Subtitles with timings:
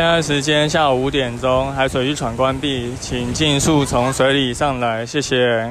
[0.00, 5.70] 现在时间下午五点钟，海水浴场关闭，请尽速从水里上来，谢谢。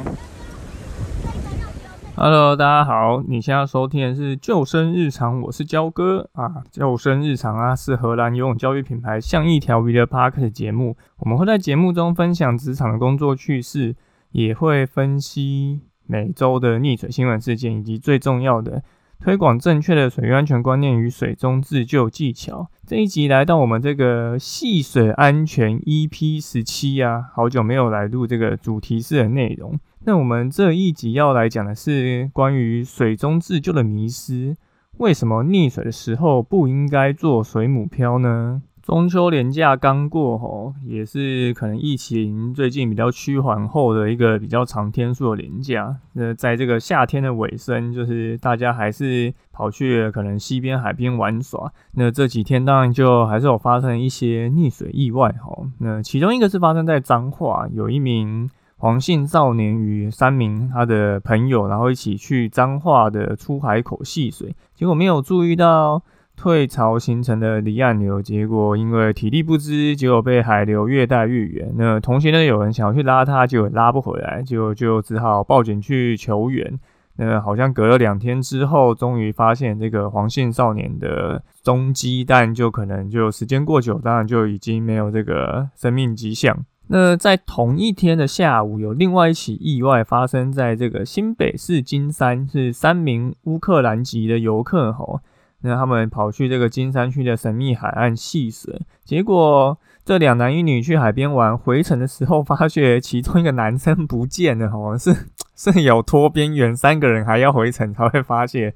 [2.16, 6.62] Hello，大家好，你现在收听的是救生日常，我是焦哥啊。
[6.70, 13.96] 救生日常啊，是荷兰游泳教育品牌像一条鱼的 Park 的节目，我们会在节目中分享职场的工作趣事，
[14.34, 18.84] 也会分析每周的溺水新闻事件，以及最重要的。
[19.22, 22.70] 推广正确的水域安全观念与水中自救技巧。
[22.88, 29.78] 这一集来到我们这个戏水安全 EP 十七啊，好久没有来录这个主题式的内容。
[30.06, 34.56] 那我们这一集要来讲的是关于水中自救的迷思。
[35.00, 38.62] 为什么溺水的时候不应该做水母漂呢？
[38.90, 45.96] 中秋连假刚过吼，也是可能疫情最近比较趋缓后的一个比较长天数的连假。
[46.14, 51.72] 那在这个夏天的尾声，就是大家还是跑去可能西边海边玩耍。
[51.92, 55.68] 那这几天当然就还是有发生一些溺水意外吼。
[55.78, 66.02] 那其中一个是发生在彰化，有一名黄姓少年与三名他的朋友，然后一起去彰化的出海口戏水，结果没有注意到。
[66.40, 71.74] 退潮形成的离岸流，结果因为体力不支，结果被海流越带越远。
[71.76, 76.80] 那同行呢，有人想要去拉他，就拉不回来，就就只好报警去求援。
[77.18, 86.58] 那好像隔了两天之后，终于发现这个黄姓少年的踪迹，但就可能就时间过久，当然就已经没有这个生命迹象。
[86.88, 95.20] 那在同一天的下午，有另外一起意外发生在这个新北市金山，是三名乌克兰籍的游客吼。
[95.62, 104.98] 那他们跑去这个金山区的神秘海岸戏水，结果这两男一女去海边玩，回程的时候发觉其中一个男生不见了，好像
[105.58, 108.74] 是是有拖边缘，三个人还要回程才会发现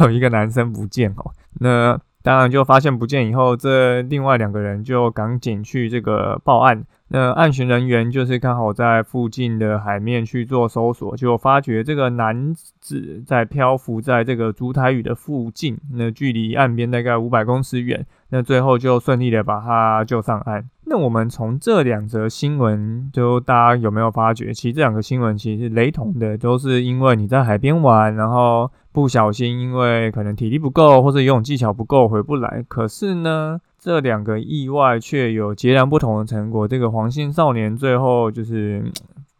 [0.00, 1.30] 有一个男生不见哦。
[1.60, 6.84] 那当然就发现不见以后，这另外两个人就赶紧去这个报案。
[7.08, 12.52] 那案巡人员就是刚好在附近的海面去做搜索，就发觉这个男
[12.84, 18.06] 是在漂浮在这个竹台屿的附近，那距离岸边大概五百公尺远。
[18.28, 20.68] 那最后就顺利的把他救上岸。
[20.86, 32.64] 那我们从这两则新闻，就大家有没有发觉，其实这两个新闻其实是雷同的，都是因为你在海边玩，然后不小心因为可能体力不够或者游泳技巧不够回不来。
[32.68, 33.60] 可是呢？
[33.76, 36.66] 这两个意外却有截然不同的成果。
[36.66, 38.82] 这个黄姓少年最后就是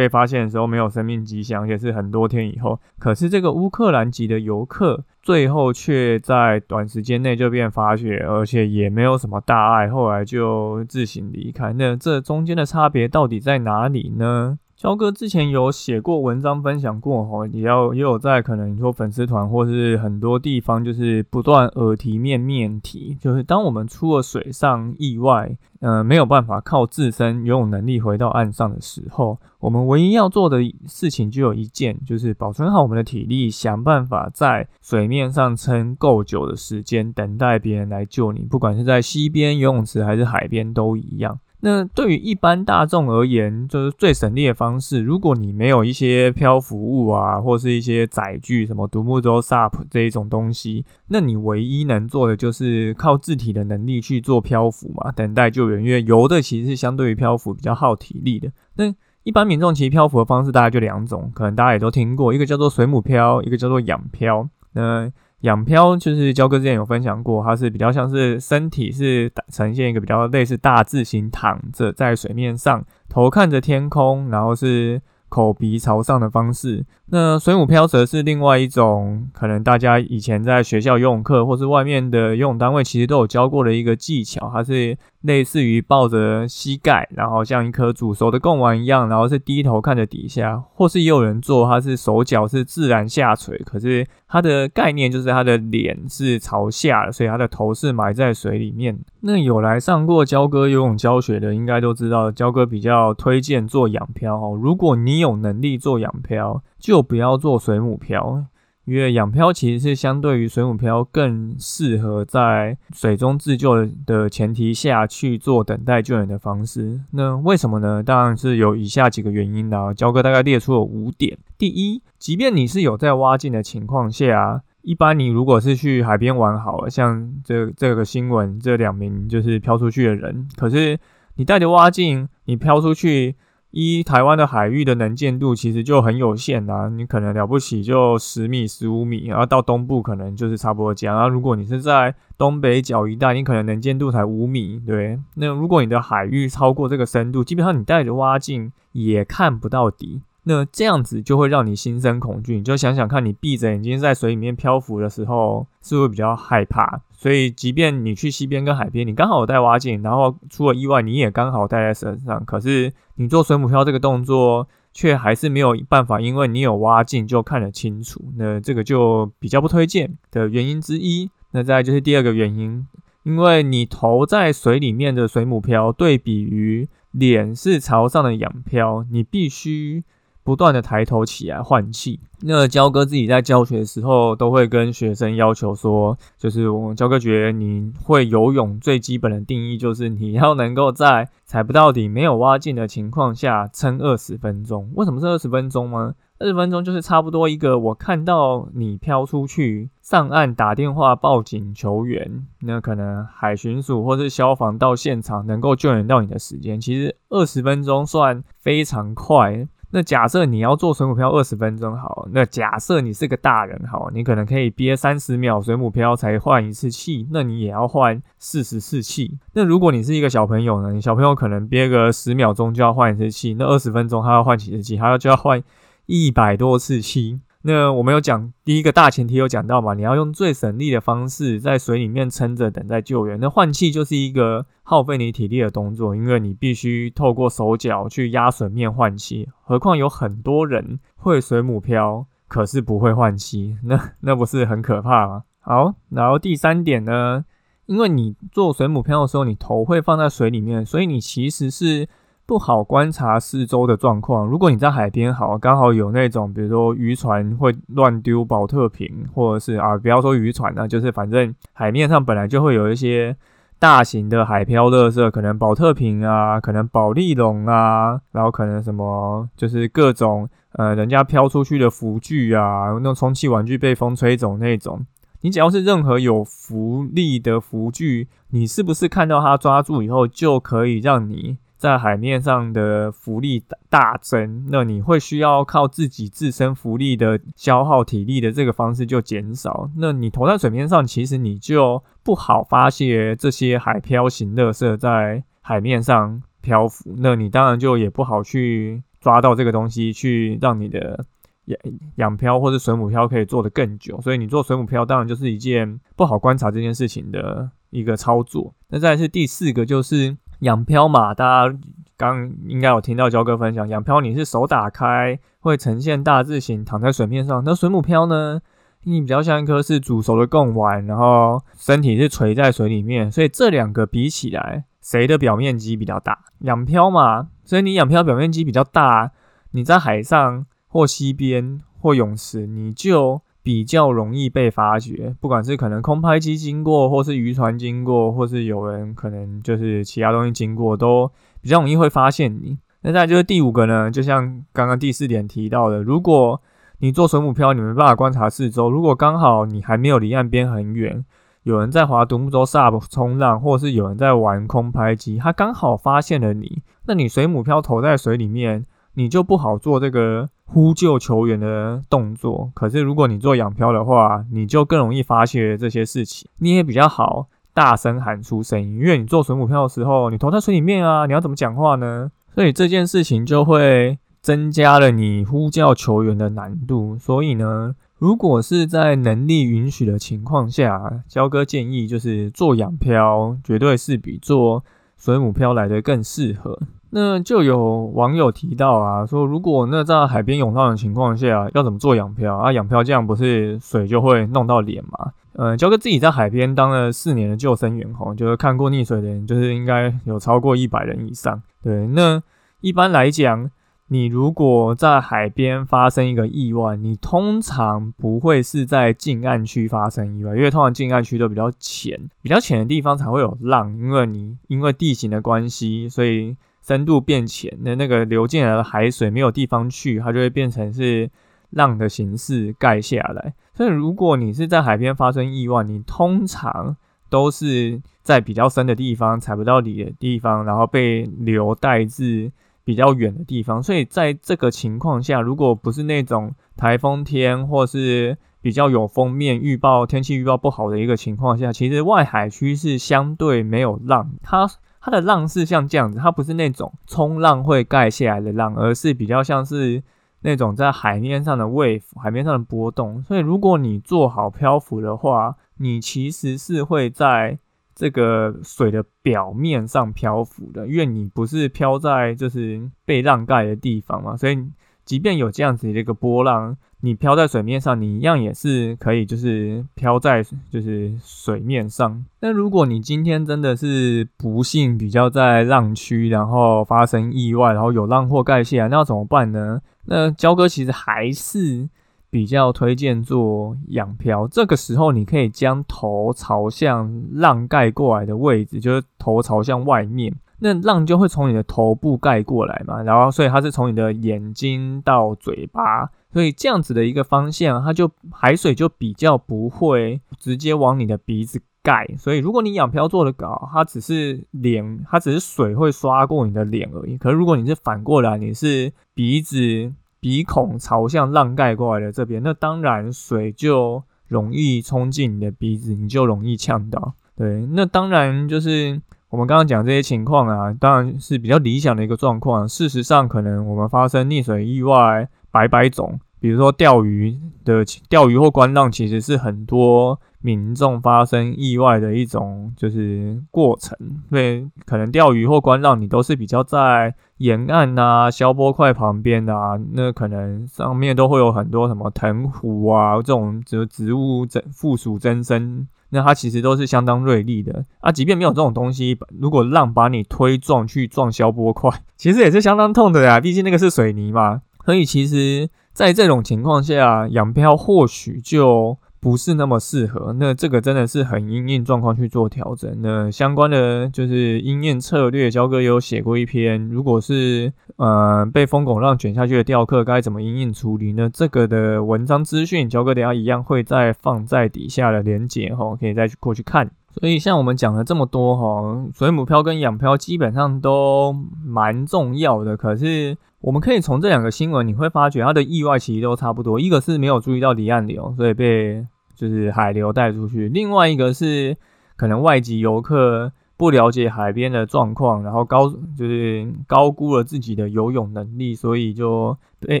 [0.00, 2.80] 被发现的时候没有生命迹象，也是很多天以后。
[2.98, 11.74] 可是这个乌克兰籍的游客最后却在短时间内就变发血，而且也没有什么大碍，后来就自行离开。
[11.74, 14.58] 那这中间的差别到底在哪里呢？
[14.80, 41.38] 肖哥之前有写过文章分享过哈，也要也有在可能说粉丝团或是很多地方，就是不断耳提面面提，就是当我们出了水上意外，呃，没有办法靠自身游泳能力回到岸上的时候，我们唯一要做的事情就有一件，就是保存好我们的体力，想办法在水面上撑够久的时间，等待别人来救你，不管是在溪边游泳池还是海边都一样。
[41.62, 45.00] 那对于一般大众而言，就是最省力的方式。
[45.00, 55.84] 如果你没有一些漂浮物啊，或是一些载具，什么独木舟、SUP 这一种东西，那你唯一能做的就是靠自体的能力去做漂浮嘛，等待救援。
[55.84, 58.50] 因为游的其实是相对于漂浮比较耗体力的。
[58.76, 64.48] 那一般民众其实漂浮的方式大概就两种，可能大家也都听过，一个叫做水母漂，一个叫做仰漂。
[64.72, 65.10] 那
[65.40, 76.84] 仰漂就是焦哥之前有分享过，它是比较像是身体是呈现一个比较类似大字形躺着在水面上，头看着天空，然后是口鼻朝上的方式。
[77.10, 84.96] 那水母漂则是另外一种，可能大家以前在学校游泳课或是外面的游泳单位其实都有教过的一个技巧，它是。
[85.20, 98.98] 类似于抱着膝盖，然后像一颗煮熟的贡丸一样，然后是低头看着底下，或是也有人做，他是手脚是自然下垂，可是他的概念就是他的脸是朝下，所以他的头是埋在水里面。
[99.20, 104.58] 那有来上过焦哥游泳教学的，应该都知道，焦哥比较推荐做仰漂哦。
[104.58, 108.46] 如果你有能力做仰漂，就不要做水母漂。
[108.86, 117.00] 因为仰漂其实是相对于水母漂更适合在水中自救的前提下去做等待救援的方式。
[117.12, 118.02] 那为什么呢？
[118.02, 119.94] 当然是有以下几个原因的。
[119.94, 121.38] 焦哥大概列出了五点。
[121.56, 130.98] 第一，即便你是有在挖镜的情况下，一般你如果是去海边玩好了，像这这个新闻这两名就是漂出去的人，可是
[131.36, 133.36] 你带着挖镜，你漂出去。
[133.72, 141.14] 一台湾的海域的能见度其实就很有限啊，你可能了不起就十米、十五米，然后到东部可能就是差不多这样。
[141.14, 145.18] 然后如果你是在东北角一带，你可能能见度才五米，对。
[145.34, 150.20] 那如果你的海域超过这个深度，基本上你带着蛙镜也看不到底。
[150.44, 157.02] 那这样子就会让你心生恐惧，你就想想看，你闭着眼睛在水里面漂浮的时候，是会比较害怕。
[157.12, 168.24] 所以，即便你去溪边跟海边，你刚好有带蛙镜，然后出了意外，你也刚好带在身上，可是你做水母漂这个动作，却还是没有办法，因为你有蛙镜就看得清楚。
[168.38, 171.30] 那这个就比较不推荐的原因之一。
[171.50, 172.86] 那再就是第二个原因，
[173.24, 180.02] 因为你头在水里面的水母漂，对比于脸是朝上的仰漂，你必须。
[180.42, 182.20] 不断的抬头起来换气。
[182.42, 194.90] 那焦哥自己在教学的时候，都会跟学生要求说，就是我焦哥觉得你会游泳最基本的定义，就是你要能够在踩不到底、没有蛙镜的情况下撑二十分钟。
[194.94, 196.14] 为什么是二十分钟吗？
[196.38, 209.68] 二十分钟就是差不多一个我看到你飘出去上岸打电话报警求援，那可能海巡署或是消防到现场能够救援到你的时间，其实二十分钟算非常快。
[209.92, 219.38] 那假设你要做水母漂二十分钟好，那假设你是个大人好，你可能可以憋三十秒水母漂才换一次气，那你也要换四十次气。
[219.54, 220.92] 那如果你是一个小朋友呢？
[220.92, 224.96] 你小朋友可能憋个十秒钟就要换一次气，那二十分钟他要换几次气？
[224.96, 225.62] 他要就要换
[226.06, 227.40] 一百多次气。
[227.62, 229.92] 那我们有讲第一个大前提有讲到嘛？
[229.92, 233.38] 你要用最省力的方式在水里面撑着等待救援。
[233.38, 239.48] 那换气就是一个耗费你体力的动作，因为你必须透过手脚去压水面换气。
[239.62, 245.42] 何况有很多人会水母漂，可是不会换气，那那不是很可怕吗？
[245.60, 247.44] 好，然后第三点呢，
[247.84, 252.08] 因为你做水母漂的时候，你头会放在水里面，所以你其实是。
[252.50, 254.44] 不好观察四周的状况。
[254.44, 263.36] 如果你在海边，好，刚好有那种，比如说渔船会乱丢保特瓶，或者是啊，不要说渔船呢，就是反正海面上本来就会有一些
[263.78, 275.06] 大型的海漂垃圾，可能保特瓶啊，可能保利龙啊，然后可能什么，就是各种呃，人家飘出去的浮具啊，那种充气玩具被风吹走那种。
[275.42, 281.58] 你只要是任何有浮力的浮具，你是不是看到它抓住以后，就可以让你。
[281.80, 289.90] 在海面上的浮力大增，那你会需要靠自己自身浮力的消耗体力的这个方式就减少。
[289.96, 297.14] 那你投在水面上，其实你就不好发现这些海漂型垃圾在海面上漂浮。
[297.16, 301.24] 那你当然就也不好去抓到这个东西，去让你的
[301.64, 301.78] 养
[302.16, 304.20] 养漂或者水母漂可以做得更久。
[304.20, 308.74] 所以你做水母漂，当然就是一件不好观察这件事情的一个操作。
[308.90, 310.36] 那再是第四个就是。
[310.60, 311.78] 养漂嘛，大家
[312.16, 318.60] 刚应该有听到焦哥分享，养漂你是手打开会呈现大字形躺在水面上，那水母漂呢，
[319.04, 326.38] 你比较像一颗是煮熟的贡丸，然后身体是垂在水里面，所以这两个比起来，谁的表面积比较大？
[326.60, 329.32] 养漂嘛，所以你养漂表面积比较大，
[329.72, 333.42] 你在海上或溪边或泳池，你就。
[333.62, 341.30] 比较容易被发觉，不管是可能空拍机经过，或是渔船经过，或是有人可能就是其他东西经过，都
[341.60, 342.78] 比较容易会发现你。
[343.02, 346.60] 那再就是第五个呢，就像刚刚第四点提到的，如果
[346.98, 351.24] 你做水母漂，你没办法观察四周，如果刚好你还没有离岸边很远，
[351.62, 360.48] 有人在划独木舟、SUP 冲浪，或是有人在玩空拍机，他刚好发现了你，那你水母漂投在水里面，你就不好做这个。
[360.72, 372.30] 呼救球员的动作，可是如果你做仰漂的话，你就更容易发现这些事情，你也比较好大声喊出声音，因为你做水母漂的时候，你投在水里面啊，你要怎么讲话呢？
[372.54, 377.18] 所以这件事情就会增加了你呼叫球员的难度。
[377.18, 384.84] 所以呢，如果是在能力允许的情况下，焦哥建议就是做仰漂，绝对是比做
[385.16, 386.78] 水母漂来的更适合。
[387.12, 392.72] 那就有网友提到啊，说如果那在海边涌浪的情况下，要怎么做仰漂啊？
[392.72, 395.32] 仰漂这样不是水就会弄到脸吗？
[395.54, 401.60] 嗯，焦哥自己在海边当了四年的救生员吼，就是看过溺水的人，就是应该有超过一百人以上。
[401.82, 402.40] 对，那
[402.80, 403.68] 一般来讲，
[404.06, 416.56] 你如果在海边发生一个意外，你通常不会是在近岸区发生意外，因为通常近岸区都比较浅，比较浅的地方才会有浪，因为你因为地形的关系，所以。
[416.90, 421.30] 深度变浅，那那个流进来的海水没有地方去，它就会变成是
[421.70, 423.54] 浪的形式盖下来。
[423.74, 426.96] 所以如果你是在海边发生意外，你通常
[427.28, 432.50] 都是在比较深的地方踩不到底的地方，然后被流带至。
[432.82, 433.80] 比较远的地方。
[433.80, 444.32] 所以在这个情况下，如果不是那种台风天或是比较有封面预报、天气预报不好的一个情况下，其实外海区是相对没有浪。
[444.42, 444.68] 它
[445.00, 450.02] 它的浪是像这样子，它不是那种冲浪会盖下来的浪，而是比较像是
[450.40, 453.22] 那种在海面上的 wave，海面上的波动。
[453.22, 457.58] 所以如果你做好漂浮的话，你其实是会在
[457.94, 464.70] 这个水的表面上漂浮的，因为你不是漂在就是被浪盖的地方嘛，所以
[465.04, 466.76] 即便有这样子的一个波浪。
[467.02, 472.24] 你漂在水面上，你一样也是可以，就是漂在就是水面上。
[472.40, 479.80] 那如果你今天真的是不幸比较在浪区，然后发生意外，然后有浪或盖下来，那要怎么办呢？
[480.04, 481.88] 那焦哥其实还是
[482.30, 484.46] 比较推荐做仰漂。
[484.46, 490.34] 这个时候，你可以将头朝向浪盖过来的位置，就是头朝向外面。
[490.62, 502.06] 那浪就会从你的头部盖过来嘛，然后所以它是从你的眼睛到嘴巴，所以这样子的一个方向，它就海水就比较不会直接往你的鼻子盖。
[502.18, 507.16] 所以如果你仰漂做的搞，它只是脸，它只是水会刷过你的脸而已。
[507.18, 517.14] 可是如果你是反过来，你是鼻子鼻孔朝向浪盖过来的这边，那当然水就容易冲进你的鼻子，你就容易呛到。
[517.36, 519.00] 对，那当然就是。
[519.30, 522.68] 我们刚刚讲这些情况啊，当然是比较理想的一个状况。
[522.68, 533.96] 事实上，可能我们发生溺水意外百百种，比如说钓鱼的钓鱼或观浪，其实是很多民众发生意外的一种就是过程。
[534.30, 545.86] 对，可能钓鱼或观浪，你都是比较在沿岸啊、消波块旁边啊，那可能上面都会有很多什么藤壶啊这种植植物增附属增生。
[546.12, 551.88] 那它其实都是相当锐利的啊，即便没有这种东西，如果浪把你推撞去撞消波块，
[552.18, 553.38] 其实也是相当痛的呀。
[553.38, 558.98] 毕竟那个是水泥嘛，所以其实在这种情况下，养漂或许就。
[559.22, 562.90] 不是那么适合，那这个真的是很因应状况去做调整。
[563.02, 566.88] 那相关的就是因应策略，焦哥有写过一篇。
[566.88, 571.28] 如果是呃被风狗浪卷下去的钓客，该怎么因应处理呢？
[571.30, 576.90] 这个的文章资讯，焦哥等下一样会再放在底下的连结哈，可以再去过去看。
[577.12, 582.76] 所以像我们讲了这么多哈，水母漂跟氧漂基本上都蛮重要的。
[582.76, 586.78] 可是我们可以从这两个新闻，你会发觉它的意外其实都差不多。
[586.78, 591.76] 一个是没有注意到离岸流，所以被就是海流带出去；另外一个是
[592.16, 593.52] 可能外籍游客。
[593.80, 599.56] 不了解海边的状况，然后高就是高估了自己的游泳能力，所以就
[599.86, 600.00] 诶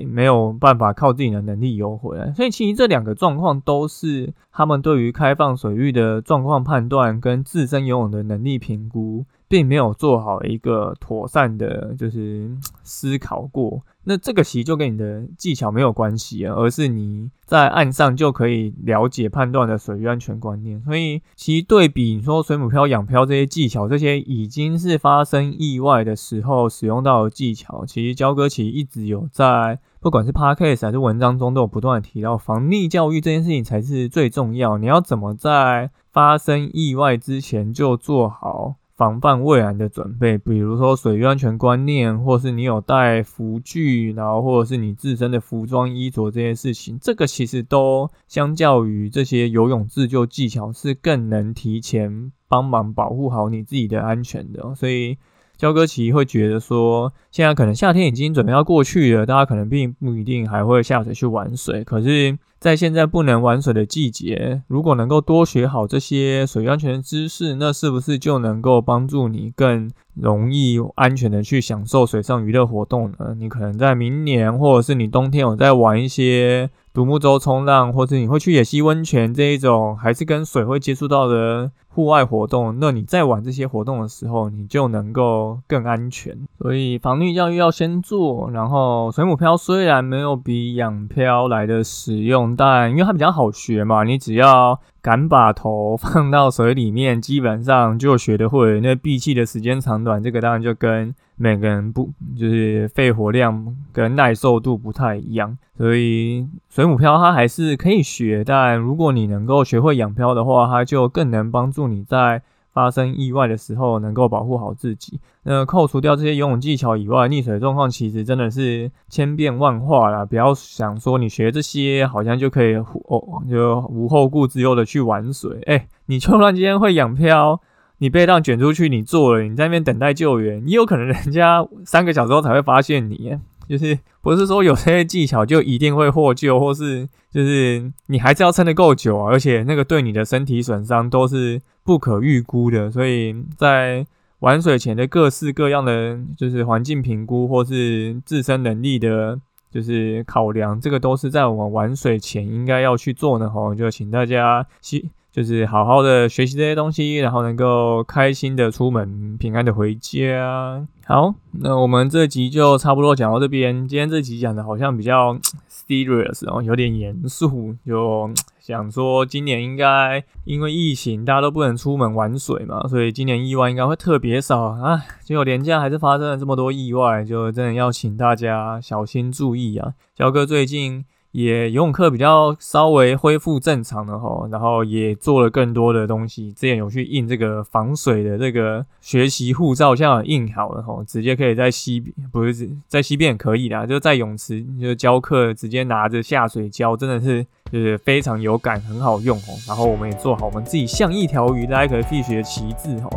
[0.04, 2.30] 没有办法靠自己的能力游回来。
[2.34, 9.24] 所以其实这两个状况都是他们对于开放水域的状况判断跟自身游泳的能力评估。
[9.50, 12.48] 并没有做好一个妥善的，就是
[12.84, 13.82] 思考过。
[14.04, 20.80] 那这个其实就跟你的技巧没有关系啊，而是你在岸上就可以了解判断的水域安全观念。
[20.82, 34.78] 所以，其实对比你说水母漂、仰漂这些技巧，这些已经是发生意外的时候使用到的技巧，其实焦哥其实一直有在，不管是 podcast 还是文章中都有不断的提到，防溺教育这件事情才是最重要。
[34.78, 38.76] 你要怎么在发生意外之前就做好？
[39.00, 54.74] 防范未然的准备，比如说水域安全观念，或是你有带浮具，然后或者是你自身的服装衣着这些事情，这个其实都相较于这些游泳自救技巧是更能提前帮忙保护好你自己的安全的。
[54.74, 55.16] 所以，
[55.56, 62.38] 焦哥其实会觉得说，现在可能夏天已经准备要过去了，大家可能并不一定还会下水去玩水，可是。
[62.60, 73.34] 在现在不能玩水的季节，如果能够多学好这些水安全知识，那是不是就能够帮助你更容易安全的去享受水上娱乐活动呢？
[73.38, 76.68] 你可能在明年，或者是你冬天有在玩一些。
[76.92, 86.36] 独木舟冲浪，或者你会去野溪温泉这一种，还是跟水会接触到的户外活动，那你在玩这些活动的时候，你就能够更安全。
[86.58, 88.50] 所以防溺教育要先做。
[88.50, 98.80] 然后水母漂虽然没有比仰漂来的实用，但因为它比较好学嘛，你只要敢把头放到水里面，基本上就学得会。
[98.80, 101.14] 那闭气的时间长短，这个当然就跟。
[101.42, 115.20] 每个人不就是肺活量跟耐受度不太一样，所以水母漂它还是可以学，但如果你能够学会仰漂的话，它就更能帮助你在发生意外的时候能够保护好自己。
[115.42, 120.24] 那扣除掉这些游泳技巧以外，溺水状况其实真的是千变万化啦。
[120.24, 125.60] 不要想说你学这些好像就可以哦，就无后顾之忧的去玩水。
[125.66, 127.60] 哎，你就算今天会仰漂。
[128.02, 133.36] 你被浪卷出去，你做了，你在那边等待救援，也有可能人家三个小时后才会发现你。
[133.70, 144.04] 就是不是说有些技巧就一定会获救，或是就是你还是要撑得够久啊，而且那个对你的身体损伤都是不可预估的，所以在
[144.40, 149.38] 玩水前的各式各样的就是环境评估或是自身能力的，
[149.70, 155.10] 就是考量，这个都是在我们玩水前应该要去做的吼，就请大家希。
[155.32, 160.84] 就是好好的学习这些东西，然后能够开心的出门，平安的回家。
[161.06, 163.86] 好，那我们这集就差不多讲到这边。
[163.86, 167.74] 今天这集讲的好像比较 serious 哦，有点严肃。
[167.86, 175.00] 就想说，今年应该因为疫情，大家都不能出门玩水嘛，所以今年意外应该会特别少啊。
[175.22, 179.94] 结果连假还是发生了这么多意外，就真的要请大家小心注意啊。
[180.14, 181.04] 焦哥最近。
[181.32, 186.52] 也游泳课比较稍微恢复正常了吼，然后也做了更多的东西。
[186.52, 192.00] 之前有去印这个防水的这个学习护照，现在印好了吼，直接可以在溪
[192.32, 199.54] 不是在西边可以的，就在泳池就教课，直接拿着下水教，真的是就是非常有感，很好用吼。
[199.68, 203.10] 然后我们也做好我们自己像一条鱼 like fish 的旗帜吼。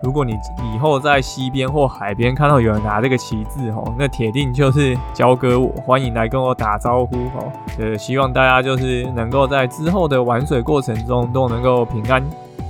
[0.00, 7.52] 如果你以后在西边或海边看到有人拿这个旗帜吼，那铁定就是交哥我，欢迎来跟我打招呼哦。
[7.80, 12.22] 呃，希望大家就是能够在之后的玩水过程中都能够平安。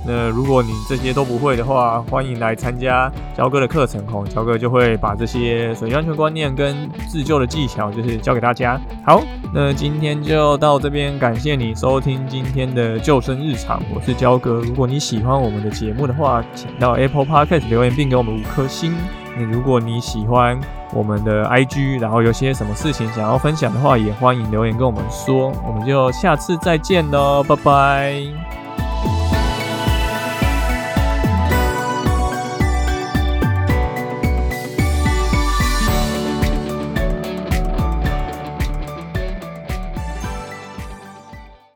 [0.05, 8.79] 那如果你这些都不会的话，欢迎来参加焦哥的课程吼，焦哥就会把这些水安全观念跟自救的技巧，就是教给大家。
[9.05, 9.21] 好，
[9.53, 14.53] 那今天就到这边，感谢你收听今天的救生日常，我是焦哥。
[14.53, 18.93] 如果你喜欢我们的节目的话，请到 Apple Podcast 留言并给我们五颗星。
[19.37, 20.59] 那如果你喜欢
[20.91, 25.51] 我们的 IG，然后有些什么事情想要分享的话，也欢迎留言跟我们说。
[25.67, 28.78] 我们就下次再见喽，拜拜。